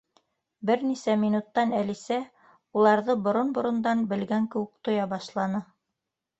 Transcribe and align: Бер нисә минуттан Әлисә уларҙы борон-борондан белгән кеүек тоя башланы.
Бер 0.69 0.79
нисә 0.85 1.13
минуттан 1.23 1.75
Әлисә 1.81 2.17
уларҙы 2.81 3.17
борон-борондан 3.29 4.05
белгән 4.15 4.51
кеүек 4.57 4.77
тоя 4.91 5.09
башланы. 5.17 5.67